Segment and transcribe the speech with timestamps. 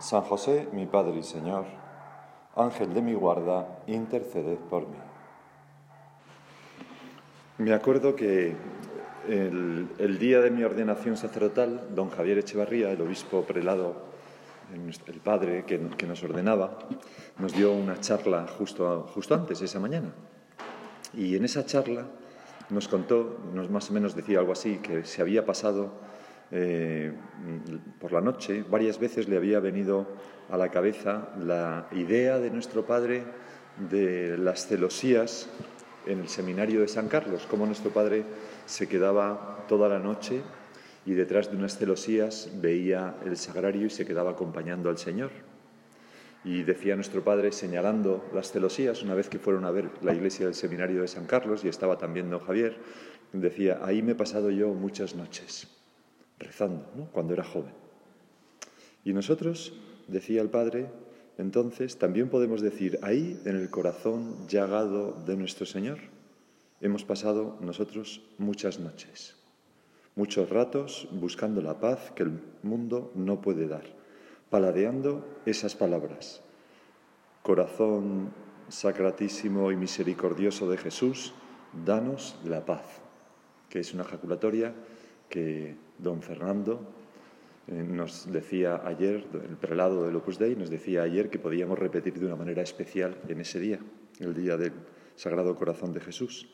[0.00, 1.64] San José, mi Padre y Señor,
[2.56, 4.96] Ángel de mi guarda, interceded por mí.
[7.58, 8.54] Me acuerdo que
[9.28, 13.96] el, día de mi ordenación sacerdotal, don Javier Echevarría, el obispo prelado,
[15.06, 16.78] el padre que, nos ordenaba,
[17.38, 20.12] nos dio una charla justo, justo antes, esa mañana.
[21.14, 22.06] Y en esa charla
[22.70, 25.92] nos contó, nos más o menos decía algo así, que se había pasado
[26.50, 27.12] eh,
[28.00, 30.06] por la noche, varias veces le había venido
[30.50, 33.24] a la cabeza la idea de nuestro padre
[33.90, 35.48] de las celosías
[36.06, 38.24] en el seminario de San Carlos, cómo nuestro padre
[38.66, 40.40] se quedaba toda la noche
[41.04, 45.30] y detrás de unas celosías veía el sagrario y se quedaba acompañando al Señor.
[46.44, 50.46] Y decía nuestro padre, señalando las celosías, una vez que fueron a ver la iglesia
[50.46, 52.76] del seminario de San Carlos, y estaba también don Javier,
[53.32, 55.77] decía, ahí me he pasado yo muchas noches
[56.38, 57.72] rezando, cuando era joven.
[59.04, 59.72] Y nosotros,
[60.06, 60.90] decía el Padre,
[61.38, 65.98] entonces también podemos decir, ahí en el corazón llagado de nuestro Señor,
[66.80, 69.36] hemos pasado nosotros muchas noches,
[70.16, 73.84] muchos ratos buscando la paz que el mundo no puede dar,
[74.50, 76.42] paladeando esas palabras.
[77.42, 78.32] Corazón
[78.68, 81.32] sacratísimo y misericordioso de Jesús,
[81.84, 82.84] danos la paz,
[83.70, 84.74] que es una ejaculatoria
[85.28, 86.80] que don Fernando
[87.68, 92.18] eh, nos decía ayer, el prelado del Opus Dei, nos decía ayer que podíamos repetir
[92.18, 93.78] de una manera especial en ese día,
[94.20, 94.72] el día del
[95.16, 96.48] Sagrado Corazón de Jesús.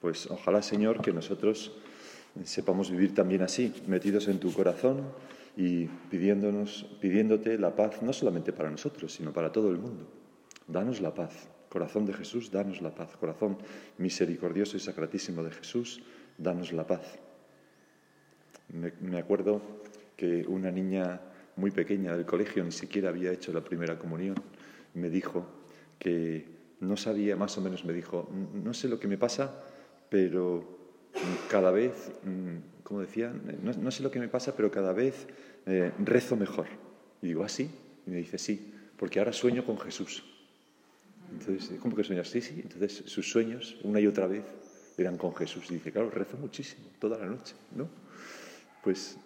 [0.00, 1.72] Pues ojalá, Señor, que nosotros
[2.44, 5.02] sepamos vivir también así, metidos en tu corazón
[5.56, 10.06] y pidiéndonos, pidiéndote la paz, no solamente para nosotros, sino para todo el mundo.
[10.66, 11.48] Danos la paz.
[11.68, 13.16] Corazón de Jesús, danos la paz.
[13.16, 13.58] Corazón
[13.98, 16.02] misericordioso y sacratísimo de Jesús,
[16.38, 17.18] danos la paz.
[18.68, 19.60] Me, acuerdo
[20.16, 21.20] que una niña
[21.56, 24.36] muy pequeña del colegio, ni siquiera había hecho la primera comunión,
[24.94, 25.46] me dijo
[25.98, 26.46] que
[26.80, 29.62] no sabía, más o menos me dijo, no sé lo que me pasa,
[30.08, 30.78] pero
[31.48, 35.26] cada vez, mm, como decía, no, sé lo que me pasa, pero cada vez
[35.66, 36.66] eh, rezo mejor.
[37.20, 37.70] Y digo, ¿ah, sí?
[38.06, 40.24] Y me dice, sí, porque ahora sueño con Jesús.
[41.30, 42.28] Entonces, ¿cómo que sueñas?
[42.28, 42.60] Sí, sí.
[42.62, 44.44] Entonces, sus sueños, una y otra vez,
[44.98, 45.70] eran con Jesús.
[45.70, 47.88] Y dice, claro, rezo muchísimo, toda la noche, ¿no?
[48.82, 49.16] Pues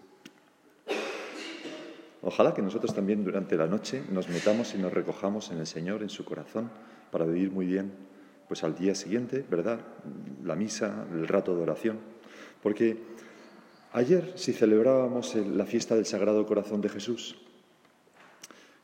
[2.22, 6.02] ojalá que nosotros también durante la noche nos metamos y nos recojamos en el Señor,
[6.02, 6.70] en su corazón,
[7.10, 7.92] para vivir muy bien,
[8.48, 9.80] pues al día siguiente, ¿verdad?
[10.44, 11.98] La misa, el rato de oración.
[12.62, 12.98] Porque
[13.92, 17.36] ayer, si celebrábamos la fiesta del Sagrado Corazón de Jesús,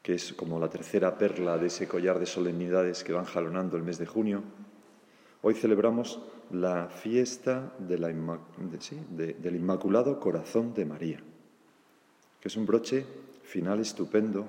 [0.02, 3.82] que es como la tercera perla de ese collar de solemnidades que van jalonando el
[3.82, 4.42] mes de junio,
[5.42, 6.20] hoy celebramos
[6.50, 11.20] la fiesta del Inmaculado Corazón de María,
[12.40, 13.04] que es un broche
[13.42, 14.46] final estupendo,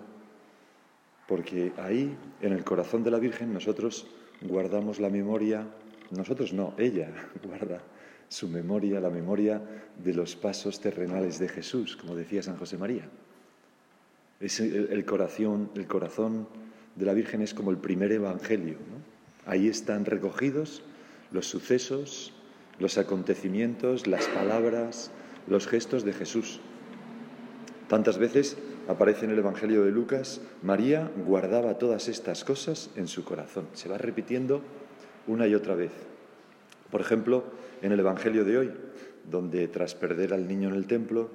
[1.27, 4.07] porque ahí, en el corazón de la Virgen, nosotros
[4.41, 5.67] guardamos la memoria,
[6.11, 7.11] nosotros no, ella
[7.43, 7.81] guarda
[8.27, 9.61] su memoria, la memoria
[9.97, 13.09] de los pasos terrenales de Jesús, como decía San José María.
[14.39, 16.47] Es el, corazón, el corazón
[16.95, 18.77] de la Virgen es como el primer evangelio.
[19.45, 20.83] Ahí están recogidos
[21.31, 22.31] los sucesos,
[22.79, 25.11] los acontecimientos, las palabras,
[25.47, 26.59] los gestos de Jesús.
[27.89, 33.23] Tantas veces aparece en el Evangelio de Lucas, María guardaba todas estas cosas en su
[33.23, 33.67] corazón.
[33.73, 34.61] Se va repitiendo
[35.27, 35.91] una y otra vez.
[36.91, 37.43] Por ejemplo,
[37.81, 38.71] en el Evangelio de hoy,
[39.29, 41.29] donde tras perder al niño en el templo,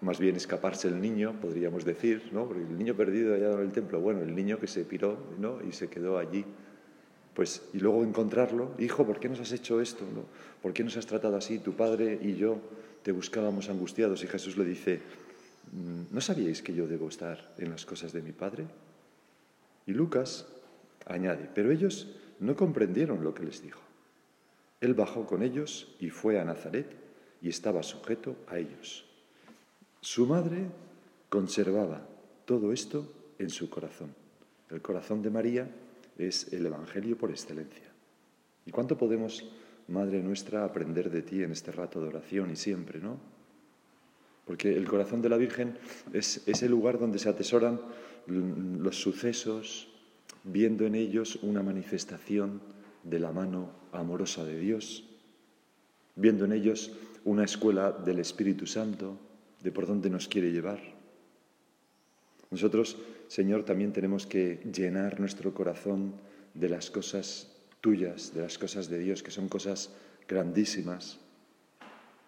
[0.00, 2.46] más bien escaparse el niño, podríamos decir, ¿no?
[2.46, 5.58] Porque el niño perdido allá en el templo, bueno, el niño que se piró ¿no?
[5.68, 6.44] y se quedó allí
[7.38, 10.04] pues, y luego encontrarlo, hijo, ¿por qué nos has hecho esto?
[10.60, 11.60] ¿Por qué nos has tratado así?
[11.60, 12.58] Tu padre y yo
[13.04, 15.00] te buscábamos angustiados y Jesús le dice,
[15.70, 18.66] mm, ¿no sabíais que yo debo estar en las cosas de mi padre?
[19.86, 20.46] Y Lucas
[21.06, 22.08] añade, pero ellos
[22.40, 23.82] no comprendieron lo que les dijo.
[24.80, 26.90] Él bajó con ellos y fue a Nazaret
[27.40, 29.04] y estaba sujeto a ellos.
[30.00, 30.66] Su madre
[31.28, 32.04] conservaba
[32.46, 33.06] todo esto
[33.38, 34.12] en su corazón.
[34.70, 35.70] El corazón de María
[36.18, 37.90] es el Evangelio por excelencia.
[38.66, 39.50] ¿Y cuánto podemos,
[39.88, 43.18] Madre nuestra, aprender de ti en este rato de oración y siempre, ¿no?
[44.48, 45.76] porque el corazón de la Virgen
[46.14, 47.78] es ese lugar donde se atesoran
[48.26, 49.88] los sucesos,
[50.42, 52.62] viendo en ellos una manifestación
[53.04, 55.04] de la mano amorosa de Dios,
[56.16, 56.92] viendo en ellos
[57.26, 59.18] una escuela del Espíritu Santo,
[59.62, 60.80] de por dónde nos quiere llevar.
[62.50, 62.96] Nosotros,
[63.28, 66.14] Señor, también tenemos que llenar nuestro corazón
[66.54, 69.90] de las cosas tuyas, de las cosas de Dios, que son cosas
[70.26, 71.18] grandísimas.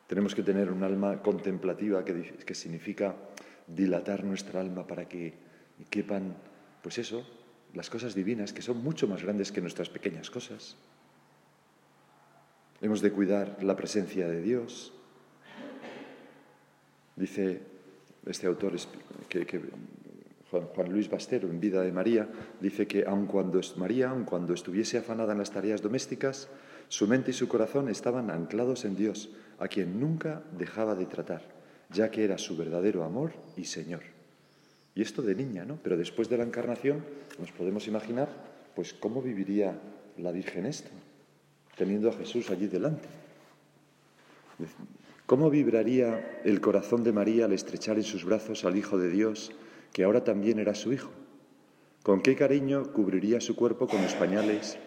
[0.06, 3.16] Tenemos que tener un alma contemplativa que, que significa
[3.66, 5.34] dilatar nuestra alma para que
[5.88, 6.36] quepan,
[6.82, 7.24] pues eso,
[7.74, 10.76] las cosas divinas, que son mucho más grandes que nuestras pequeñas cosas.
[12.80, 14.92] Hemos de cuidar la presencia de Dios.
[17.16, 17.60] Dice
[18.26, 18.74] este autor
[19.28, 19.60] que,
[20.50, 22.28] Juan, Luis Bastero, en Vida de María,
[22.60, 26.48] dice que aun cuando María, aun cuando estuviese afanada en las tareas domésticas,
[26.88, 29.30] su mente y su corazón estaban anclados en Dios,
[29.60, 31.42] a quien nunca dejaba de tratar,
[31.90, 34.02] ya que era su verdadero amor y Señor.
[34.96, 35.78] Y esto de niña, ¿no?
[35.82, 37.04] Pero después de la encarnación
[37.38, 38.28] nos podemos imaginar,
[38.74, 39.78] pues, cómo viviría
[40.18, 40.90] la Virgen esto,
[41.76, 43.08] teniendo a Jesús allí delante.
[45.26, 49.52] ¿Cómo vibraría el corazón de María al estrechar en sus brazos al Hijo de Dios,
[49.92, 51.10] que ahora también era su Hijo?
[52.02, 54.78] ¿Con qué cariño cubriría su cuerpo con los pañales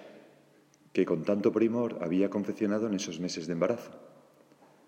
[0.94, 3.92] que con tanto primor había confeccionado en esos meses de embarazo?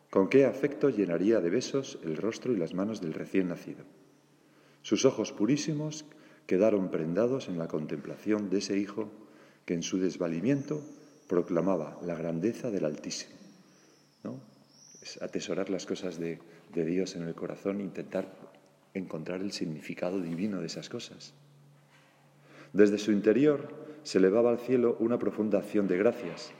[0.09, 3.83] ¿Con qué afecto llenaría de besos el rostro y las manos del recién nacido?
[4.81, 6.05] Sus ojos purísimos
[6.45, 9.09] quedaron prendados en la contemplación de ese Hijo
[9.65, 10.81] que en su desvalimiento
[11.27, 13.33] proclamaba la grandeza del Altísimo.
[14.23, 14.39] ¿no?
[15.01, 16.39] Es atesorar las cosas de,
[16.73, 18.27] Dios en el corazón, intentar
[18.95, 21.33] encontrar el significado divino de esas cosas.
[22.73, 23.69] Desde su interior
[24.03, 26.51] se elevaba al cielo una profunda acción de gracias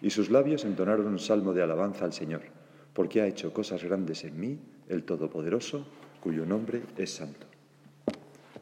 [0.00, 2.42] y sus labios entonaron un salmo de alabanza al Señor,
[2.92, 4.58] porque ha hecho cosas grandes en mí,
[4.88, 5.86] el Todopoderoso,
[6.20, 7.46] cuyo nombre es santo.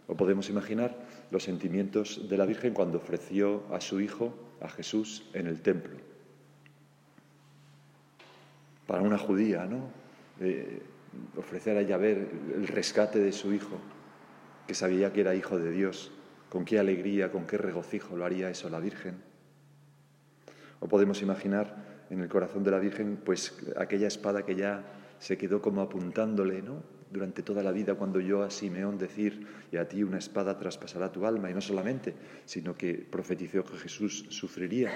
[0.06, 0.96] O podemos imaginar
[1.30, 5.96] los sentimientos de la Virgen cuando ofreció a su Hijo, a Jesús, en el templo.
[8.86, 9.88] Para una judía, ¿no?
[10.40, 10.82] Eh,
[11.36, 13.78] ofrecer a Yahvé el rescate de su Hijo,
[14.66, 16.12] que sabía que era Hijo de Dios.
[16.48, 19.22] Con qué alegría, con qué regocijo lo haría eso la Virgen.
[20.80, 24.84] O podemos imaginar en el corazón de la Virgen, pues aquella espada que ya
[25.18, 26.82] se quedó como apuntándole, ¿no?
[27.10, 31.10] durante toda la vida cuando yo a Simeón decir, y a ti una espada traspasará
[31.10, 32.14] tu alma, y no solamente,
[32.44, 34.90] sino que profetizó que Jesús sufriría,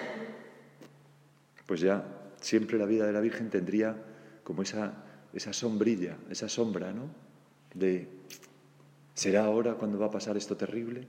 [1.66, 2.04] pues ya
[2.40, 3.96] siempre la vida de la Virgen tendría
[4.44, 5.03] como esa,
[5.34, 7.10] esa sombrilla, esa sombra, ¿no?
[7.74, 8.08] De,
[9.14, 11.06] ¿será ahora cuando va a pasar esto terrible?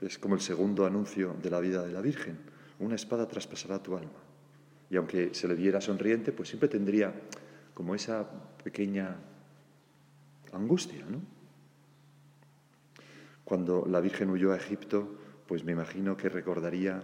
[0.00, 2.38] Es como el segundo anuncio de la vida de la Virgen,
[2.78, 4.18] una espada traspasará tu alma.
[4.90, 7.12] Y aunque se le viera sonriente, pues siempre tendría
[7.74, 8.26] como esa
[8.64, 9.16] pequeña
[10.52, 11.20] angustia, ¿no?
[13.44, 17.02] Cuando la Virgen huyó a Egipto, pues me imagino que recordaría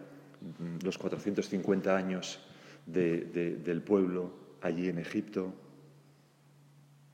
[0.82, 2.41] los 450 años
[2.87, 5.52] del pueblo allí en Egipto.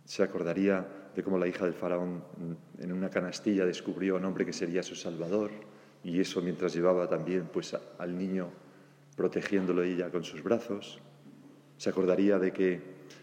[0.05, 4.25] Se acordaría de cómo la hija del faraón mm, en una canastilla descubrió a un
[4.25, 5.51] hombre que sería su salvador
[6.03, 8.51] y eso mientras llevaba también pues al niño
[9.17, 10.99] protegiéndolo ella con sus brazos.
[11.77, 12.81] Se acordaría de que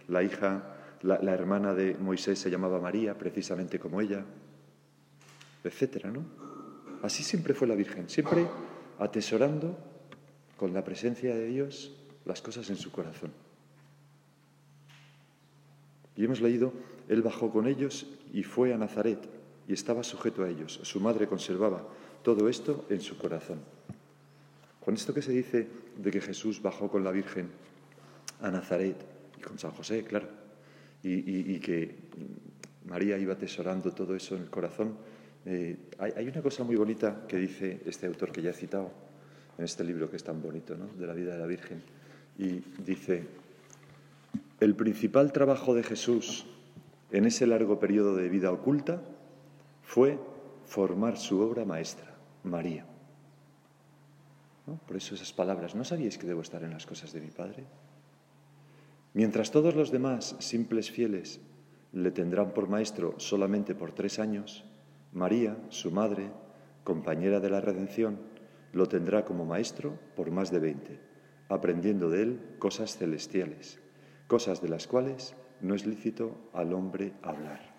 [0.08, 4.24] la hija, la, hermana de Moisés se llamaba María, precisamente como ella,
[5.64, 6.24] etcétera, ¿no?
[7.04, 8.46] Así siempre fue la Virgen, siempre
[9.00, 9.78] atesorando
[10.58, 11.96] con la presencia de Dios
[12.26, 13.32] las cosas en su corazón.
[16.16, 16.74] Y hemos leído,
[17.08, 19.20] Él bajó con ellos y fue a Nazaret
[19.68, 20.80] y estaba sujeto a ellos.
[20.84, 21.88] Su madre conservaba
[22.24, 23.60] todo esto en su corazón.
[24.84, 27.50] Con esto que se dice de que Jesús bajó con la Virgen
[28.42, 28.98] a Nazaret
[29.38, 30.28] y con San José, claro,
[31.04, 31.96] y, que
[32.86, 34.98] María iba atesorando todo eso en el corazón,
[35.46, 38.92] eh, hay, una cosa muy bonita que dice este autor que ya he citado
[39.58, 40.88] en este libro que es tan bonito, ¿no?
[40.88, 41.82] de la vida de la Virgen,
[42.38, 43.26] y dice,
[44.60, 46.46] el principal trabajo de Jesús
[47.12, 49.02] en ese largo periodo de vida oculta
[49.84, 50.20] fue
[50.66, 52.86] formar su obra maestra, María.
[54.86, 57.64] Por eso esas palabras, ¿no sabíais que debo estar en las cosas de mi Padre?
[59.14, 61.40] Mientras todos los demás, simples fieles,
[61.94, 64.66] le tendrán por maestro solamente por tres años,
[65.14, 66.30] María, su madre,
[66.84, 68.20] compañera de la redención,
[68.74, 71.00] lo tendrá como maestro por más de veinte,
[71.50, 73.80] aprendiendo de él cosas celestiales,
[74.28, 77.76] cosas de las cuales no es lícito al hombre hablar.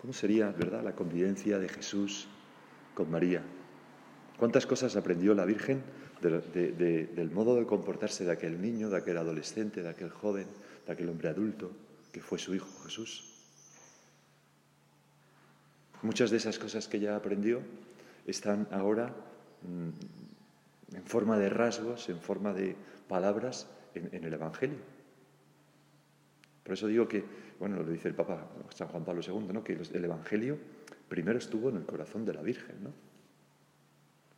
[0.00, 2.28] ¿Cómo sería, verdad, la convivencia de Jesús
[2.94, 3.42] con María?
[4.36, 5.82] ¿Cuántas cosas aprendió la Virgen
[6.22, 10.46] del modo de comportarse de aquel niño, de aquel adolescente, de aquel joven,
[10.86, 11.72] de aquel hombre adulto
[12.12, 13.24] que fue su Hijo Jesús.
[16.02, 17.60] Muchas de esas cosas que ya aprendió
[18.26, 19.14] están ahora
[19.62, 22.76] mm, en forma de rasgos, en forma de
[23.08, 24.78] palabras en, el Evangelio.
[26.62, 27.24] Por eso digo que,
[27.58, 29.64] bueno, lo dice el Papa San Juan Pablo II, ¿no?
[29.64, 30.58] que el Evangelio
[31.08, 32.76] primero estuvo en el corazón de la Virgen.
[32.82, 32.90] ¿no?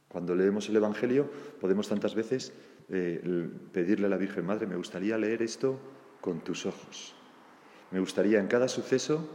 [0.08, 2.52] Cuando leemos el Evangelio podemos tantas veces
[2.88, 5.78] eh, pedirle a la Virgen Madre, me gustaría leer esto
[6.20, 7.14] con tus ojos.
[7.90, 9.28] Me gustaría en cada suceso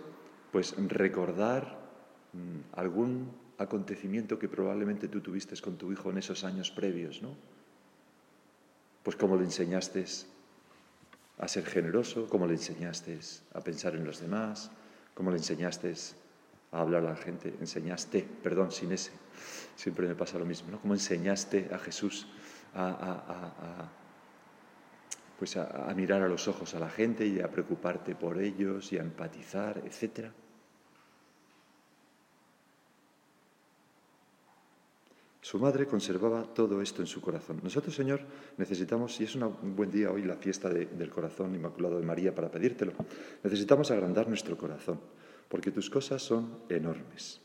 [0.51, 1.79] pues recordar
[2.34, 7.36] mm, algún acontecimiento que probablemente tú tuviste con tu hijo en esos años previos, ¿no?
[9.04, 10.06] Pues cómo le enseñaste
[11.38, 13.20] a ser generoso, cómo le enseñaste
[13.54, 14.72] a pensar en los demás,
[15.13, 15.94] cómo le enseñaste
[16.72, 19.12] a hablar a la gente, enseñaste, perdón, sin ese,
[19.75, 20.80] siempre me pasa lo mismo, ¿no?
[20.82, 22.28] Cómo enseñaste a Jesús
[22.74, 23.89] a,
[25.38, 28.98] pues a, mirar a los ojos a la gente y a preocuparte por ellos y
[28.98, 30.32] a empatizar, etcétera.
[35.50, 37.60] Su madre conservaba todo esto en su corazón.
[37.63, 38.22] Nosotros, Señor,
[38.58, 42.51] necesitamos, y es un buen día hoy la fiesta del corazón inmaculado de María para
[42.51, 42.94] pedírtelo,
[43.41, 45.00] necesitamos agrandar nuestro corazón,
[45.48, 47.41] porque tus cosas son enormes.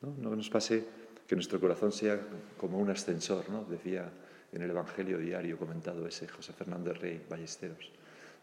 [0.00, 0.82] No, no nos pase
[1.26, 2.18] que nuestro corazón sea
[2.56, 3.66] como un ascensor, ¿no?
[3.66, 4.10] decía
[4.50, 7.92] en el Evangelio diario comentado ese José Fernando Rey Ballesteros.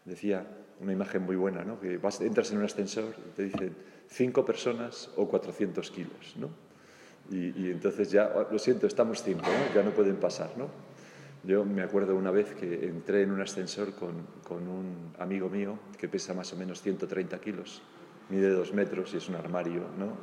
[0.04, 0.46] Decía
[0.78, 1.80] una imagen muy buena, ¿no?
[1.80, 3.74] que vas, entras en un ascensor y te dicen
[4.06, 6.36] cinco personas o 400 kilos.
[6.36, 6.71] ¿no?
[7.30, 10.50] Y, entonces ya, oh, lo siento, estamos cinco, ya no pueden pasar.
[10.56, 10.68] ¿no?
[11.44, 14.14] Yo me acuerdo una vez que entré en un ascensor con,
[14.46, 17.82] con, un amigo mío que pesa más o menos 130 kilos,
[18.28, 19.82] mide dos metros y es un armario.
[19.98, 20.16] ¿no?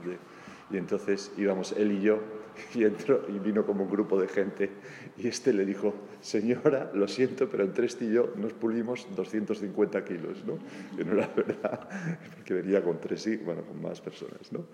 [0.72, 2.20] y entonces íbamos él y yo
[2.76, 4.70] y entró y vino como un grupo de gente
[5.18, 10.04] y este le dijo, señora, lo siento, pero entre este y yo nos pulimos 250
[10.06, 10.58] kilos, ¿no?
[10.96, 11.90] Que no era verdad,
[12.36, 14.66] porque venía con tres y, bueno, con más personas, ¿no?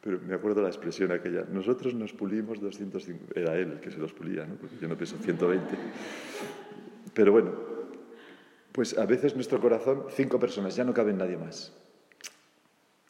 [0.00, 4.12] Pero me acuerdo la expresión aquella, nosotros nos pulimos 250, era él que se los
[4.12, 4.56] pulía, ¿no?
[4.56, 5.76] Porque yo no peso 120.
[7.14, 7.52] Pero bueno,
[8.72, 11.72] pues a veces nuestro corazón, cinco personas, ya no caben nadie más,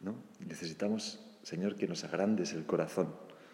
[0.01, 0.17] ¿no?
[0.47, 3.09] Necesitamos, Señor, que nos agrandes el corazón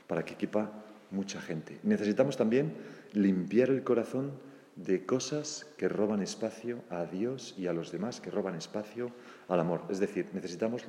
[0.09, 0.73] para que equipa
[1.13, 1.79] mucha gente.
[1.85, 2.75] Necesitamos también
[3.13, 4.33] limpiar el corazón
[4.75, 9.13] de cosas que roban espacio a Dios y a los demás, que roban espacio
[9.49, 9.83] al amor.
[9.91, 10.85] Es decir, necesitamos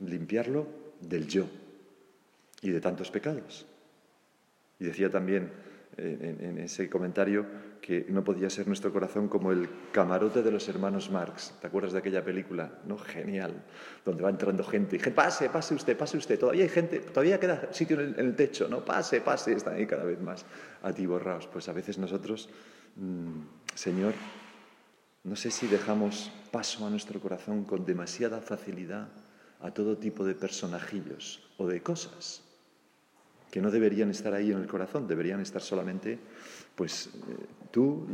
[0.00, 0.66] limpiarlo
[1.00, 1.46] del yo
[2.60, 3.66] y de tantos pecados.
[4.78, 5.52] Y decía también
[5.96, 7.44] en, ese comentario
[7.80, 11.54] que no podía ser nuestro corazón como el camarote de los hermanos Marx.
[11.60, 12.78] ¿Te acuerdas de aquella película?
[12.86, 12.96] ¿No?
[12.96, 13.62] Genial.
[14.04, 16.38] Donde va entrando gente y dice, pase, pase usted, pase usted.
[16.38, 18.84] Todavía hay gente, todavía queda sitio en el, techo, ¿no?
[18.84, 19.52] Pase, pase.
[19.52, 20.44] Están ahí cada vez más
[20.82, 21.46] atiborrados.
[21.48, 22.48] Pues a veces nosotros,
[22.96, 23.40] mm,
[23.74, 24.14] Señor,
[25.24, 29.08] no sé si dejamos paso a nuestro corazón con demasiada facilidad
[29.60, 32.42] a todo tipo de personajillos o de cosas
[33.52, 36.18] que no deberían estar ahí en el corazón, deberían estar solamente,
[36.74, 37.36] pues, eh,
[37.70, 38.06] tú,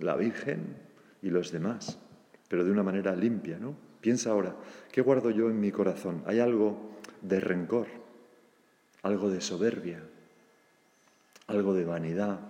[0.00, 0.74] la Virgen
[1.22, 1.96] y los demás,
[2.48, 3.76] pero de una manera limpia, ¿no?
[4.00, 4.56] Piensa ahora,
[4.90, 6.24] ¿qué guardo yo en mi corazón?
[6.26, 7.86] ¿Hay algo de rencor?
[9.02, 10.02] ¿Algo de soberbia?
[11.46, 12.40] ¿Algo de vanidad?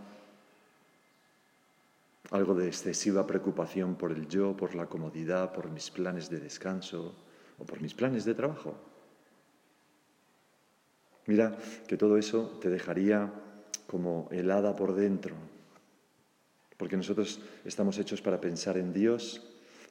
[2.30, 7.14] ¿Algo de excesiva preocupación por el yo, por la comodidad, por mis planes de descanso
[7.58, 8.89] o por mis planes de trabajo?
[11.30, 11.56] Mira
[11.86, 13.32] que todo eso te dejaría
[13.86, 15.36] como helada por dentro,
[16.76, 19.40] porque nosotros estamos hechos para pensar en Dios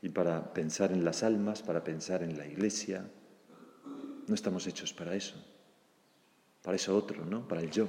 [0.02, 3.10] y para pensar en las almas, para pensar en la iglesia.
[4.28, 5.36] No estamos hechos para eso,
[6.62, 7.48] para eso otro, ¿no?
[7.48, 7.88] Para el yo.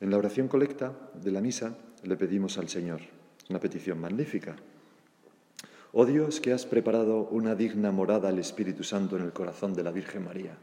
[0.00, 3.00] En la oración colecta de la misa le pedimos al Señor
[3.48, 4.56] una petición magnífica.
[5.92, 9.82] Oh Dios, que has preparado una digna morada al Espíritu Santo en el corazón de
[9.82, 10.56] la Virgen María.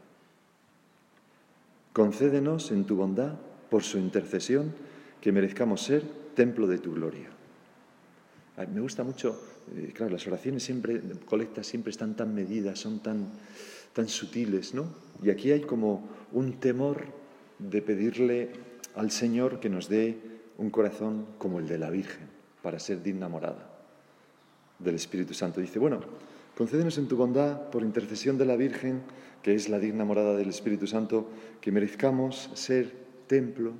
[1.92, 3.34] Concédenos en tu bondad,
[3.68, 4.72] por su intercesión,
[5.20, 6.02] que merezcamos ser
[6.34, 7.28] templo de tu gloria.
[8.72, 9.38] Me gusta mucho,
[9.76, 13.28] eh, claro, las oraciones siempre, colectas siempre están tan medidas, son tan,
[13.92, 14.86] tan sutiles, ¿no?
[15.22, 17.04] Y aquí hay como un temor
[17.58, 18.52] de pedirle
[18.94, 20.18] al Señor que nos dé
[20.56, 22.28] un corazón como el de la Virgen,
[22.62, 23.67] para ser digna morada
[24.78, 25.60] del Espíritu Santo.
[25.60, 26.00] Dice, bueno,
[26.56, 29.02] concédenos en tu bondad, por intercesión de la Virgen,
[29.42, 31.28] que es la digna morada del Espíritu Santo,
[31.60, 32.92] que merezcamos ser
[33.26, 33.72] templo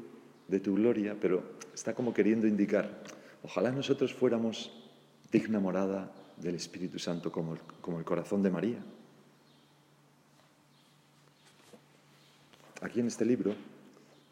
[0.49, 1.43] de tu gloria, pero
[1.75, 3.03] está como queriendo indicar,
[3.43, 4.73] ojalá nosotros fuéramos
[5.31, 8.79] digna morada del Espíritu Santo como el, como el corazón de María.
[12.81, 13.55] Aquí en este libro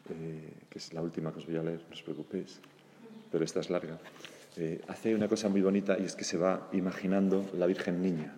[0.09, 2.59] eh, que es la última que os voy a leer, no os preocupéis,
[3.31, 3.99] pero esta es larga,
[4.57, 8.33] eh, hace una cosa muy bonita y es que se va imaginando la Virgen Niña,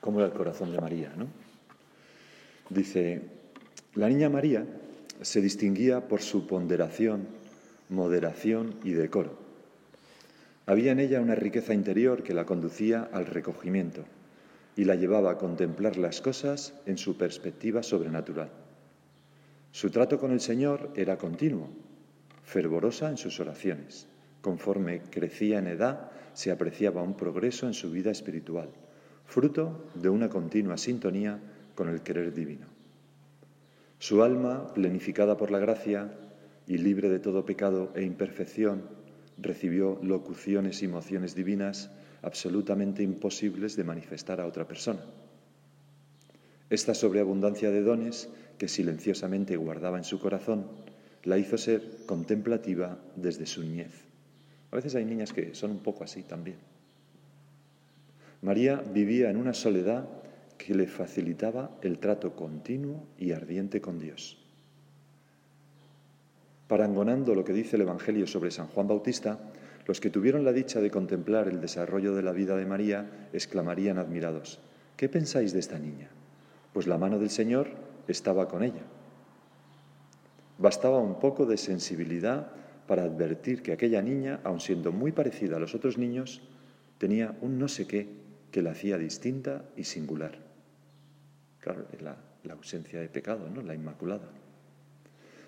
[0.00, 1.12] como era el corazón de María.
[1.16, 1.26] ¿no?
[2.70, 3.22] Dice,
[3.94, 4.64] la niña María
[5.20, 7.26] se distinguía por su ponderación,
[7.88, 9.36] moderación y decoro.
[10.66, 14.04] Había en ella una riqueza interior que la conducía al recogimiento
[14.76, 18.50] y la llevaba a contemplar las cosas en su perspectiva sobrenatural.
[19.72, 21.68] Su trato con el Señor era continuo,
[22.44, 24.06] fervorosa en sus oraciones.
[24.44, 28.68] Conforme crecía en edad, se apreciaba un progreso en su vida espiritual,
[29.24, 31.40] fruto de una continua sintonía
[31.74, 32.66] con el querer divino.
[33.98, 36.12] Su alma, plenificada por la gracia
[36.66, 38.82] y libre de todo pecado e imperfección,
[39.38, 45.00] recibió locuciones y emociones divinas absolutamente imposibles de manifestar a otra persona.
[46.68, 50.66] Esta sobreabundancia de dones que silenciosamente guardaba en su corazón
[51.22, 54.13] la hizo ser contemplativa desde su niñez.
[54.74, 56.56] A veces hay niñas que son un poco así también.
[58.42, 60.08] María vivía en una soledad
[60.58, 64.36] que le facilitaba el trato continuo y ardiente con Dios.
[66.66, 69.38] Parangonando lo que dice el Evangelio sobre San Juan Bautista,
[69.86, 73.98] los que tuvieron la dicha de contemplar el desarrollo de la vida de María exclamarían
[73.98, 74.58] admirados,
[74.96, 76.08] ¿qué pensáis de esta niña?
[76.72, 77.68] Pues la mano del Señor
[78.08, 78.82] estaba con ella.
[80.58, 85.60] Bastaba un poco de sensibilidad para advertir que aquella niña, aun siendo muy parecida a
[85.60, 86.42] los otros niños,
[86.98, 88.08] tenía un no sé qué
[88.50, 90.38] que la hacía distinta y singular.
[91.60, 93.62] Claro, la, la ausencia de pecado, ¿no?
[93.62, 94.28] La Inmaculada.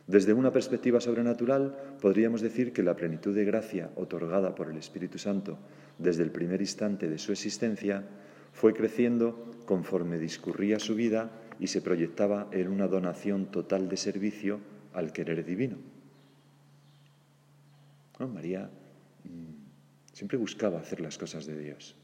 [0.07, 5.19] Desde una perspectiva sobrenatural, podríamos decir que la plenitud de gracia otorgada por el Espíritu
[5.19, 5.59] Santo
[5.99, 8.05] desde el primer instante de su existencia
[8.52, 14.61] fue creciendo conforme discurría su vida y se proyectaba en una donación total de servicio
[14.93, 15.76] al querer divino.
[18.25, 18.70] María
[19.25, 21.94] mm, siempre buscaba hacer las cosas de Dios,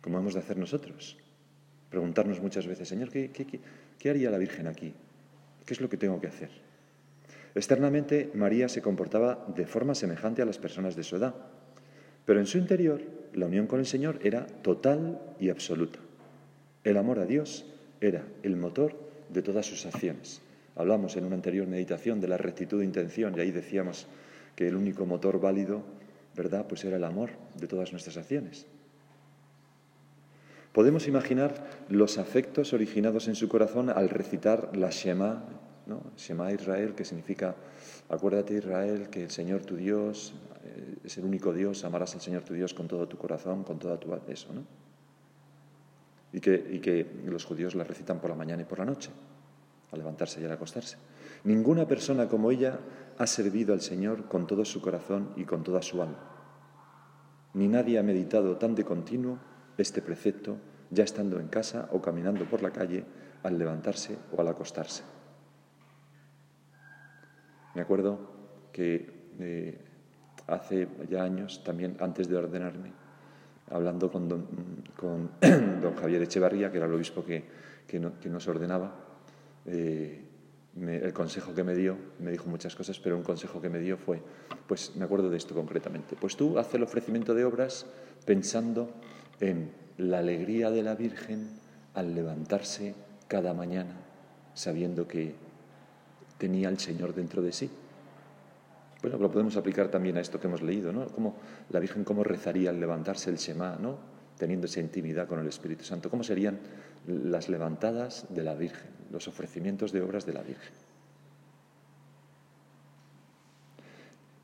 [0.00, 1.18] como hemos de hacer nosotros.
[1.90, 3.30] Preguntarnos muchas veces, Señor, ¿qué,
[3.98, 4.94] qué haría la Virgen aquí?
[5.66, 6.50] ¿Qué es lo que tengo que hacer?
[7.54, 11.34] Externamente, María se comportaba de forma semejante a las personas de su edad,
[12.24, 13.02] pero en su interior
[13.34, 15.98] la unión con el Señor era total y absoluta.
[16.84, 17.66] El amor a Dios
[18.00, 18.96] era el motor
[19.28, 20.40] de todas sus acciones.
[20.76, 24.06] Hablamos en una anterior meditación de la rectitud de intención y ahí decíamos
[24.54, 25.82] que el único motor válido,
[26.36, 26.66] ¿verdad?
[26.68, 28.66] Pues era el amor de todas nuestras acciones.
[30.72, 35.44] Podemos imaginar los afectos originados en su corazón al recitar la Shema,
[35.86, 36.02] ¿no?
[36.16, 37.56] Shema Israel, que significa,
[38.08, 40.32] acuérdate Israel, que el Señor tu Dios
[40.64, 43.80] eh, es el único Dios, amarás al Señor tu Dios con todo tu corazón, con
[43.80, 44.64] toda tu eso, ¿no?
[46.32, 49.10] Y que, y que los judíos la recitan por la mañana y por la noche,
[49.90, 50.96] al levantarse y al acostarse.
[51.42, 52.78] Ninguna persona como ella
[53.20, 56.16] ha servido al Señor con todo su corazón y con toda su alma.
[57.52, 59.38] Ni nadie ha meditado tan de continuo
[59.76, 60.56] este precepto
[60.88, 63.04] ya estando en casa o caminando por la calle
[63.42, 65.02] al levantarse o al acostarse.
[67.74, 68.18] Me acuerdo
[68.72, 69.78] que eh,
[70.46, 72.90] hace ya años, también antes de ordenarme,
[73.68, 74.46] hablando con don,
[76.00, 77.44] Javier Echevarría, que era el obispo que,
[78.00, 78.94] nos ordenaba,
[79.66, 80.29] eh,
[80.76, 83.96] el consejo que me dio, me dijo muchas cosas, pero un consejo que me dio
[83.96, 84.22] fue,
[84.66, 87.86] pues me acuerdo de esto concretamente, pues tú haz el ofrecimiento de obras
[88.24, 88.90] pensando
[89.40, 91.48] en la alegría de la Virgen
[91.94, 92.94] al levantarse
[93.28, 94.10] cada mañana
[94.54, 95.34] sabiendo que
[96.38, 97.70] tenía al Señor dentro de sí.
[99.02, 101.06] Bueno, lo podemos aplicar también a esto que hemos leído, ¿no?
[101.06, 101.36] Como
[101.70, 103.98] la Virgen cómo rezaría al levantarse el Shema, ¿no?
[104.36, 106.10] Teniendo esa intimidad con el Espíritu Santo.
[106.10, 106.58] ¿Cómo serían
[107.06, 110.72] las levantadas de la Virgen, los ofrecimientos de obras de la Virgen?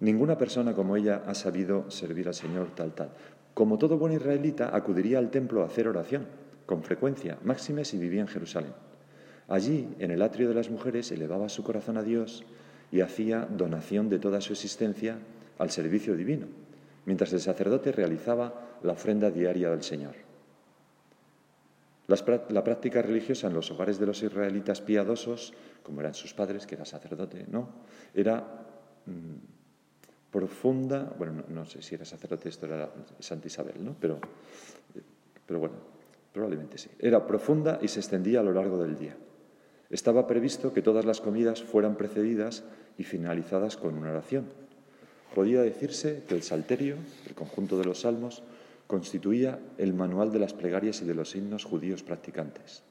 [0.01, 3.11] Ninguna persona como ella ha sabido servir al Señor tal tal.
[3.55, 6.27] Como todo buen israelita, acudiría al templo a hacer oración,
[6.67, 8.75] con frecuencia, máxime si vivía en Jerusalén.
[9.49, 12.45] Allí, en el atrio de las mujeres, elevaba su corazón a Dios
[12.93, 15.19] y hacía donación de toda su existencia
[15.59, 16.47] al servicio divino,
[17.07, 20.26] mientras el sacerdote realizaba la ofrenda diaria del Señor.
[22.09, 26.77] La práctica religiosa en los hogares de los israelitas piadosos, como eran sus padres, que
[26.77, 27.69] era sacerdote, ¿no?
[28.15, 28.45] Era
[29.07, 33.97] mm, profunda, bueno, no, sé si era sacerdote, esto era Santa Isabel, ¿no?
[33.99, 34.21] Pero,
[35.47, 35.75] pero bueno,
[36.33, 36.91] probablemente sí.
[36.99, 39.17] Era profunda y se extendía a lo largo del día.
[39.91, 42.65] Estaba previsto que todas las comidas fueran precedidas
[42.99, 44.47] y finalizadas con una oración.
[45.35, 48.43] Podía decirse que el salterio, el conjunto de los salmos,
[48.87, 52.83] constituía el manual de las plegarias y de los himnos judíos practicantes.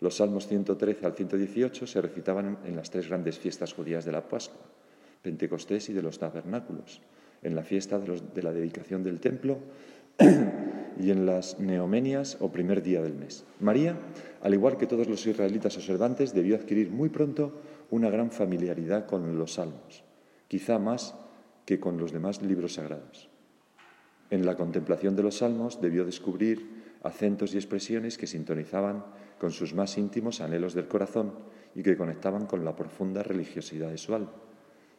[0.00, 4.28] Los salmos 113 al 118 se recitaban en las tres grandes fiestas judías de la
[4.28, 4.60] Pascua,
[5.22, 7.00] Pentecostés y de los tabernáculos,
[7.42, 9.58] en la fiesta de, la dedicación del templo
[11.00, 13.44] y en las neomenias o primer día del mes.
[13.60, 13.96] María,
[14.42, 17.60] al igual que todos los israelitas observantes, debió adquirir muy pronto
[17.90, 20.04] una gran familiaridad con los salmos,
[20.48, 21.14] quizá más
[21.64, 23.33] que con los demás libros sagrados.
[24.30, 29.04] En la contemplación de los salmos debió descubrir acentos y expresiones que sintonizaban
[29.38, 31.32] con sus más íntimos anhelos del corazón
[31.74, 34.32] y que conectaban con la profunda religiosidad de su alma.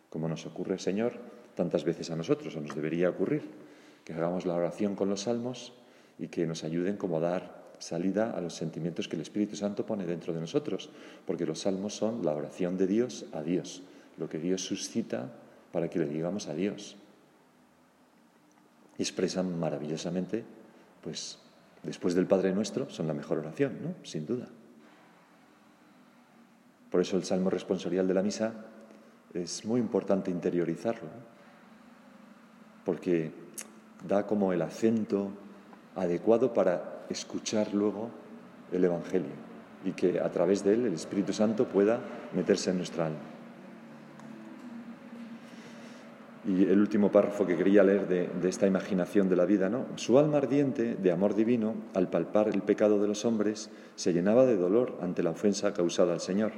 [0.09, 1.13] Como nos ocurre, Señor,
[1.55, 3.41] tantas veces a nosotros, o nos debería ocurrir,
[4.03, 5.73] que hagamos la oración con los salmos
[6.19, 9.85] y que nos ayuden como a dar salida a los sentimientos que el Espíritu Santo
[9.85, 10.89] pone dentro de nosotros,
[11.25, 13.83] porque los salmos son la oración de Dios a Dios,
[14.17, 15.33] lo que Dios suscita
[15.71, 16.97] para que le digamos a Dios.
[18.97, 20.43] Expresan maravillosamente,
[21.01, 21.39] pues
[21.83, 23.95] después del Padre Nuestro, son la mejor oración, ¿no?
[24.03, 24.47] Sin duda.
[26.89, 28.53] Por eso el salmo responsorial de la misa
[29.33, 31.09] es muy importante interiorizarlo,
[32.85, 33.31] porque
[34.07, 35.31] da como el acento
[35.95, 38.11] adecuado para escuchar luego
[38.71, 39.31] el Evangelio
[39.83, 41.99] y que a través de él el Espíritu Santo pueda
[42.33, 43.34] meterse en nuestra alma.
[46.47, 49.87] Y el último párrafo que quería leer de, esta imaginación de la vida, ¿no?
[49.95, 54.45] Su alma ardiente de amor divino, al palpar el pecado de los hombres, se llenaba
[54.45, 56.51] de dolor ante la ofensa causada al Señor.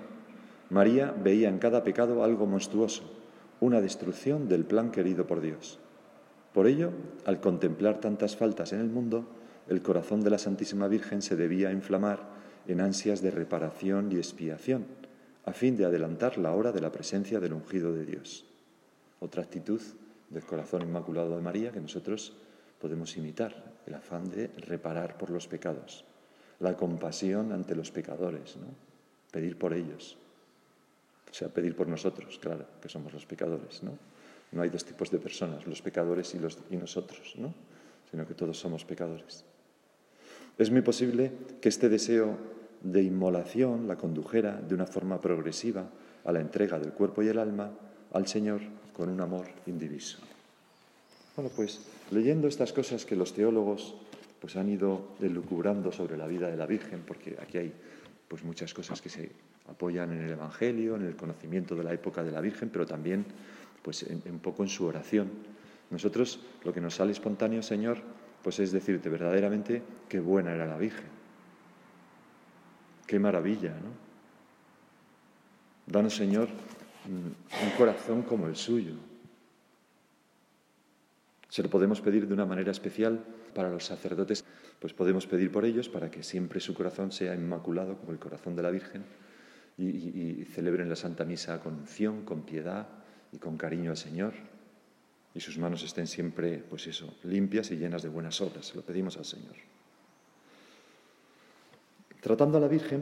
[0.70, 3.04] María veía en cada pecado algo monstruoso,
[3.62, 5.80] una destrucción del plan querido por Dios.
[6.54, 6.92] Por ello,
[7.26, 9.26] al contemplar tantas faltas en el mundo,
[9.70, 12.28] el corazón de la Santísima Virgen se debía inflamar
[12.68, 14.86] en ansias de reparación y expiación,
[15.46, 18.48] a fin de adelantar la hora de la presencia del ungido de Dios
[19.20, 19.82] otra actitud
[20.30, 22.34] del corazón inmaculado de María que nosotros
[22.80, 26.04] podemos imitar, el afán de reparar por los pecados,
[26.60, 28.58] la compasión ante los pecadores,
[29.32, 30.18] pedir por ellos,
[31.30, 33.98] o sea, pedir por nosotros, claro, que somos los pecadores, ¿no?
[34.52, 37.54] No hay dos tipos de personas, los pecadores y, y nosotros, ¿no?
[38.10, 39.44] sino que todos somos pecadores.
[40.58, 42.38] Es muy posible que este deseo
[42.82, 45.90] de inmolación la condujera de una forma progresiva
[46.24, 47.72] a la entrega del cuerpo y el alma
[48.14, 48.62] al Señor
[48.94, 50.20] con un amor indiviso.
[51.36, 53.96] Bueno, pues leyendo estas cosas que los teólogos
[54.42, 57.74] pues han ido elucubrando sobre la vida de la Virgen, porque aquí hay
[58.28, 59.32] pues muchas cosas que se
[59.70, 63.26] apoyan en el Evangelio, en el conocimiento de la época de la Virgen, pero también
[63.82, 65.30] pues un poco en su oración.
[65.90, 68.00] Nosotros lo que nos sale espontáneo, Señor,
[68.44, 71.06] pues es decirte verdaderamente qué buena era la Virgen.
[73.06, 74.08] Qué maravilla, ¿no?
[75.86, 76.50] Danos, Señor,
[77.08, 78.94] un corazón como el suyo.
[81.50, 83.24] Se lo podemos pedir de una manera especial
[83.56, 84.44] para los sacerdotes,
[84.80, 88.56] pues podemos pedir por ellos para que siempre su corazón sea inmaculado como el corazón
[88.56, 89.04] de la Virgen
[89.78, 92.88] y, celebren la Santa Misa con unción, con piedad
[93.32, 94.34] y con cariño al Señor
[95.34, 98.74] y sus manos estén siempre, pues eso, limpias y llenas de buenas obras.
[98.76, 99.56] Lo pedimos al Señor.
[102.22, 103.02] Tratando a la Virgen,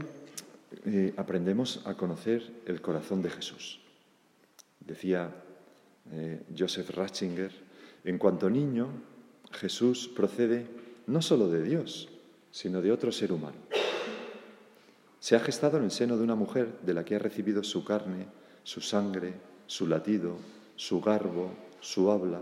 [0.85, 3.84] eh, aprendemos a conocer el corazón de Jesús.
[4.85, 5.33] Decía
[6.11, 7.51] eh, Joseph Ratzinger,
[8.03, 8.89] en cuanto niño,
[9.51, 10.67] Jesús procede
[11.07, 12.09] no solo de Dios,
[12.51, 13.57] sino de otro ser humano.
[15.19, 17.83] Se ha gestado en el seno de una mujer de la que ha recibido su
[17.83, 18.27] carne,
[18.63, 19.33] su sangre,
[19.65, 20.37] su latido,
[20.75, 22.41] su garbo, su habla.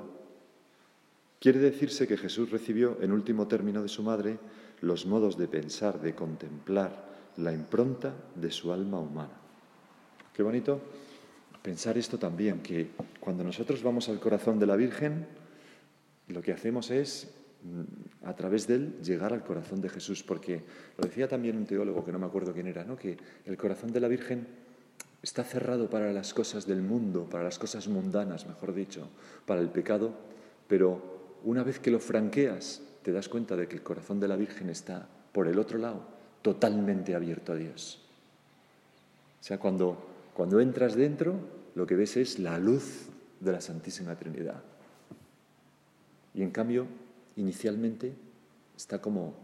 [1.39, 4.37] Quiere decirse que Jesús recibió en último término de su madre
[4.81, 9.33] los modos de pensar, de contemplar, la impronta de su alma humana.
[10.33, 10.81] Qué bonito
[11.63, 15.25] pensar esto también, que cuando nosotros vamos al corazón de la Virgen,
[16.27, 20.61] lo que hacemos es, mm, a través de él, llegar al corazón de Jesús, porque
[20.97, 22.97] lo decía también un teólogo que no me acuerdo quién era, ¿no?
[22.97, 24.45] que el corazón de la Virgen
[25.23, 29.07] está cerrado para las cosas del mundo, para las cosas mundanas, mejor dicho,
[29.45, 30.11] para el pecado,
[30.67, 34.35] pero una vez que lo franqueas, te das cuenta de que el corazón de la
[34.35, 36.05] Virgen está por el otro lado,
[36.41, 38.01] totalmente abierto a Dios.
[39.39, 41.35] O sea, cuando cuando entras dentro,
[41.75, 44.63] lo que ves es la luz de la Santísima Trinidad.
[46.33, 46.87] Y en cambio,
[47.35, 48.13] inicialmente
[48.75, 49.35] está como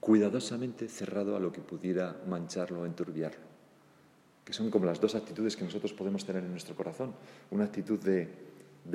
[0.00, 3.44] cuidadosamente cerrado a lo que pudiera mancharlo o enturbiarlo.
[4.44, 7.12] Que son como las dos actitudes que nosotros podemos tener en nuestro corazón.
[7.50, 8.28] Una actitud de,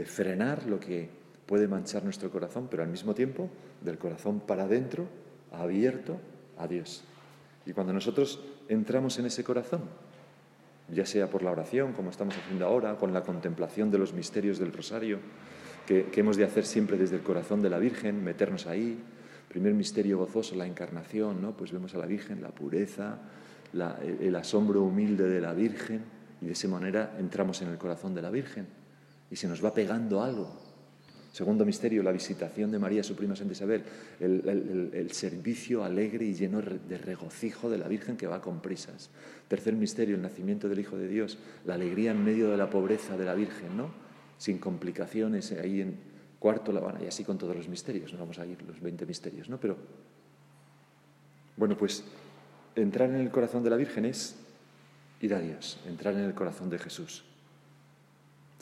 [0.05, 1.09] frenar lo que
[1.45, 3.49] puede manchar nuestro corazón, pero al mismo tiempo
[3.81, 5.05] del corazón para adentro,
[5.51, 6.17] abierto
[6.57, 7.03] a Dios.
[7.65, 9.81] Y cuando nosotros entramos en ese corazón,
[10.89, 14.59] ya sea por la oración, como estamos haciendo ahora, con la contemplación de los misterios
[14.59, 15.19] del rosario,
[15.85, 18.99] que, hemos de hacer siempre desde el corazón de la Virgen, meternos ahí,
[19.51, 21.51] Primer misterio gozoso, la encarnación, ¿no?
[21.51, 23.19] Pues vemos a la Virgen, la pureza,
[24.21, 26.05] el asombro humilde de la Virgen
[26.39, 28.65] y de esa manera entramos en el corazón de la Virgen
[29.29, 30.70] y se nos va pegando algo.
[31.31, 33.83] Segundo misterio, la visitación de María, su prima Santa Isabel,
[34.19, 39.09] el, servicio alegre y lleno de regocijo de la Virgen que va con prisas.
[39.47, 43.15] Tercer misterio, el nacimiento del Hijo de Dios, la alegría en medio de la pobreza
[43.15, 43.91] de la Virgen, ¿no?
[44.37, 45.95] Sin complicaciones, ahí en
[46.37, 49.05] cuarto la van y así con todos los misterios, no vamos a ir los 20
[49.05, 49.57] misterios, ¿no?
[49.57, 49.77] Pero,
[51.55, 52.03] bueno, pues
[52.75, 54.35] entrar en el corazón de la Virgen es
[55.21, 57.23] ir a Dios, entrar en el corazón de Jesús.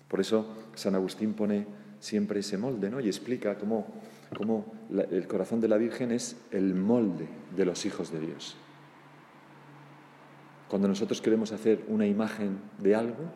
[0.07, 2.99] Por eso San Agustín pone siempre ese molde, ¿no?
[2.99, 3.87] Y explica cómo,
[5.11, 8.55] el corazón de la Virgen es el molde de los hijos de Dios.
[10.67, 13.31] Cuando nosotros queremos hacer una imagen de algo,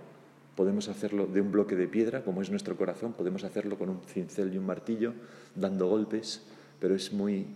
[0.56, 4.02] podemos hacerlo de un bloque de piedra, como es nuestro corazón, podemos hacerlo con un
[4.04, 5.14] cincel y un martillo,
[5.56, 6.44] dando golpes,
[6.80, 7.48] pero es muy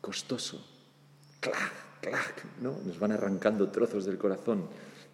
[0.00, 0.64] costoso.
[1.40, 1.72] ¡Clac!
[2.00, 2.44] ¡Clac!
[2.60, 2.76] ¿no?
[2.86, 4.64] Nos van arrancando trozos del corazón.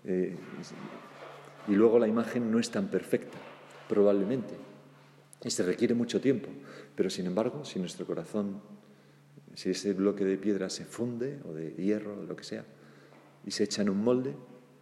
[0.05, 0.37] Eh,
[1.69, 3.39] y luego la imagen no es tan perfecta,
[3.89, 4.65] probablemente.
[5.47, 6.49] Y se requiere mucho tiempo.
[6.97, 8.61] Pero sin embargo, si nuestro corazón,
[9.55, 12.65] si ese bloque de piedra se funde, o de hierro, o lo que sea,
[13.47, 14.35] y se echa en un molde,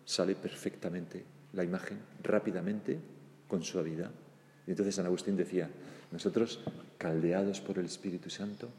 [0.06, 1.22] sale perfectamente
[1.52, 2.98] la imagen, rápidamente,
[3.46, 4.10] con suavidad.
[4.66, 5.68] Y entonces San Agustín decía,
[6.10, 6.60] nosotros,
[6.96, 8.70] caldeados por el Espíritu Santo,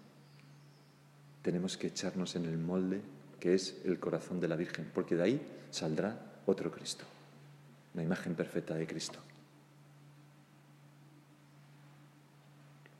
[1.43, 3.01] tenemos que echarnos en el molde
[3.39, 7.05] que es el corazón de la Virgen, porque de ahí saldrá otro Cristo,
[7.93, 9.19] la imagen perfecta de Cristo.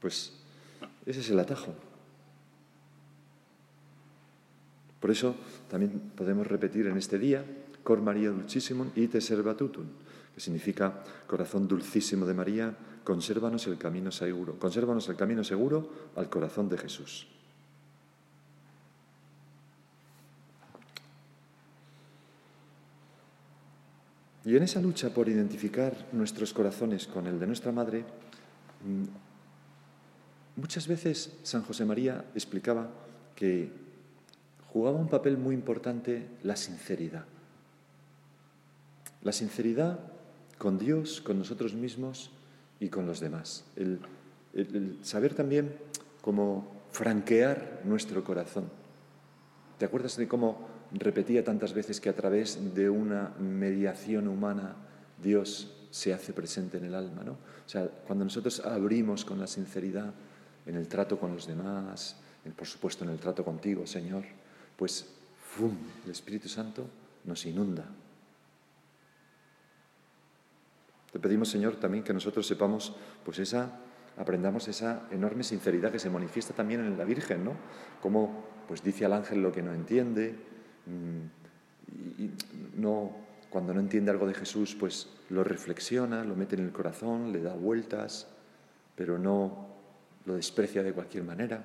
[0.05, 0.33] Pues
[1.07, 1.73] ese es el atajo.
[4.99, 5.35] Por eso
[5.67, 7.43] también podemos repetir en este día,
[7.83, 9.17] Cor María Dulcissimum ite
[9.57, 9.85] tutum,
[10.35, 16.29] que significa corazón dulcísimo de María, consérvanos el camino seguro, consérvanos el camino seguro al
[16.29, 17.25] corazón de Jesús.
[24.45, 28.05] Y en esa lucha por identificar nuestros corazones con el de nuestra Madre,
[28.83, 29.24] mm,
[30.55, 32.89] Muchas veces San José María explicaba
[33.35, 33.69] que
[34.71, 37.25] jugaba un papel muy importante la sinceridad.
[39.21, 39.99] La sinceridad
[40.57, 42.31] con Dios, con nosotros mismos
[42.79, 43.65] y con los demás.
[43.75, 43.99] El,
[45.01, 45.75] saber también
[46.21, 48.69] cómo franquear nuestro corazón.
[49.77, 54.75] ¿Te acuerdas de cómo repetía tantas veces que a través de una mediación humana
[55.21, 57.23] Dios se hace presente en el alma?
[57.23, 57.33] ¿no?
[57.33, 60.13] O sea, cuando nosotros abrimos con la sinceridad,
[60.65, 62.17] en el trato con los demás,
[62.55, 64.23] por supuesto en el trato contigo, Señor,
[64.77, 65.07] pues
[65.39, 65.75] ¡fum!
[66.05, 66.87] el Espíritu Santo
[67.23, 67.85] nos inunda.
[71.11, 73.79] Te pedimos, Señor, también que nosotros sepamos, pues esa,
[74.17, 77.53] aprendamos esa enorme sinceridad que se manifiesta también en la Virgen, ¿no?
[78.01, 80.35] Como, pues dice al ángel lo que no entiende,
[80.85, 82.31] mm, y
[82.75, 83.11] no,
[83.49, 87.41] cuando no entiende algo de Jesús, pues lo reflexiona, lo mete en el corazón, le
[87.41, 88.27] da vueltas,
[88.95, 89.74] pero no
[90.25, 91.63] lo desprecia de cualquier manera.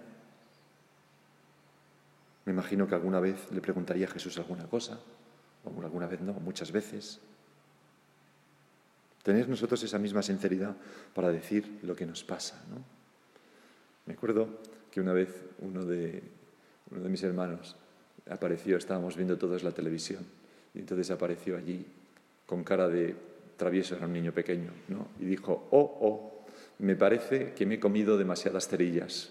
[2.44, 4.99] Me imagino que alguna vez le preguntaría a Jesús alguna cosa,
[5.64, 7.20] o alguna vez no, muchas veces.
[9.23, 10.75] Tener nosotros esa misma sinceridad
[11.14, 12.62] para decir lo que nos pasa.
[12.70, 12.83] ¿no?
[14.07, 14.49] Me acuerdo
[14.90, 16.23] que una vez uno de,
[16.90, 17.77] uno de mis hermanos
[18.29, 20.25] apareció, estábamos viendo todos la televisión,
[20.75, 21.87] y entonces apareció allí
[22.46, 23.14] con cara de
[23.57, 25.09] travieso, era un niño pequeño, ¿no?
[25.18, 26.39] y dijo, oh, oh,
[26.81, 29.31] me parece que me he comido demasiadas cerillas.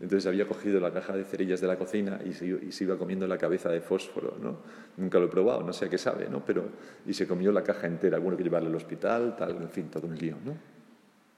[0.00, 3.36] Entonces había cogido la caja de cerillas de la cocina y se, iba comiendo la
[3.36, 4.58] cabeza de fósforo, ¿no?
[4.96, 6.42] Nunca lo he probado, no sé qué sabe, ¿no?
[6.44, 6.70] Pero,
[7.06, 10.06] y se comió la caja entera, alguno que llevarle al hospital, tal, en fin, todo
[10.06, 10.56] un lío, ¿no?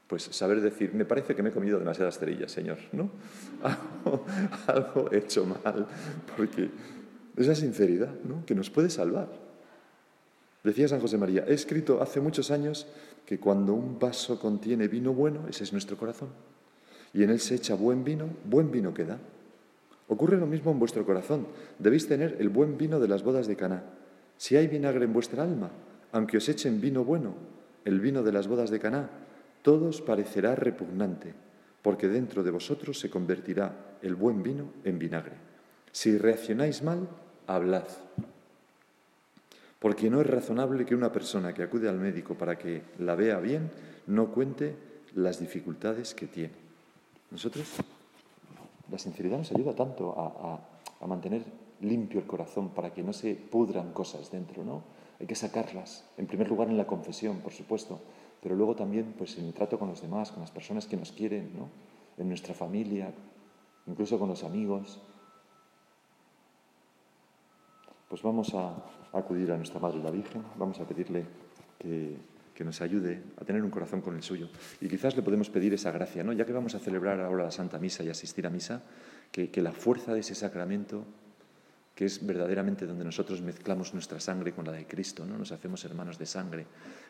[0.06, 3.10] Pues saber decir, me parece que me he comido demasiadas cerillas, Señor, ¿no?
[3.62, 4.24] Algo,
[4.68, 5.86] algo hecho mal,
[6.36, 6.70] porque
[7.36, 8.46] esa sinceridad, ¿no?
[8.46, 9.28] Que nos puede salvar.
[10.62, 12.86] Decía San José María, he escrito hace muchos años
[13.26, 16.28] que cuando un vaso contiene vino bueno, ese es nuestro corazón,
[17.14, 19.18] y en él se echa buen vino, buen vino queda.
[20.08, 21.46] Ocurre lo mismo en vuestro corazón.
[21.78, 23.82] Debéis tener el buen vino de las bodas de Caná.
[24.36, 25.70] Si hay vinagre en vuestra alma,
[26.10, 27.34] aunque os echen vino bueno,
[27.84, 29.08] el vino de las bodas de Caná,
[29.62, 31.34] todos parecerá repugnante,
[31.82, 35.34] porque dentro de vosotros se convertirá el buen vino en vinagre.
[35.92, 37.08] Si reaccionáis mal,
[37.46, 37.84] hablad.
[39.82, 43.40] Porque no es razonable que una persona que acude al médico para que la vea
[43.40, 43.68] bien
[44.06, 44.76] no cuente
[45.16, 46.54] las dificultades que tiene.
[47.32, 47.66] Nosotros,
[48.92, 51.42] la sinceridad nos ayuda tanto a, mantener
[51.80, 54.84] limpio el corazón para que no se pudran cosas dentro, ¿no?
[55.18, 58.00] Hay que sacarlas, en primer lugar en la confesión, por supuesto,
[58.40, 61.10] pero luego también pues, en el trato con los demás, con las personas que nos
[61.10, 61.68] quieren, ¿no?
[62.18, 63.12] en nuestra familia.
[63.88, 65.00] incluso con los amigos,
[68.12, 68.74] pues vamos a
[69.14, 71.24] acudir a nuestra Madre la Virgen, vamos a pedirle
[71.78, 72.30] que,
[72.62, 74.50] nos ayude a tener un corazón con el suyo.
[74.82, 76.34] Y quizás le podemos pedir esa gracia, ¿no?
[76.34, 78.82] ya que vamos a celebrar ahora la Santa Misa y asistir a misa,
[79.32, 81.06] que, que la fuerza de ese sacramento
[81.94, 85.38] que es verdaderamente donde nosotros mezclamos nuestra sangre con la de Cristo, ¿no?
[85.38, 86.66] nos hacemos hermanos de sangre,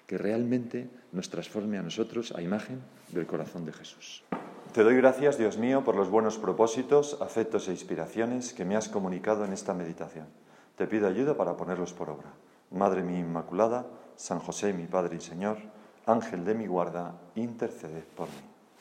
[0.07, 4.23] que realmente nos transforme a nosotros a imagen del corazón de Jesús.
[4.73, 8.89] Te doy gracias, Dios mío, por los buenos propósitos, afectos e inspiraciones que me has
[8.89, 10.29] comunicado en esta meditación.
[10.77, 12.33] Te pido ayuda para ponerlos por obra.
[12.71, 15.59] Madre mía Inmaculada, San José, mi Padre y Señor,
[16.07, 18.52] Ángel de mi guarda, intercede por mí.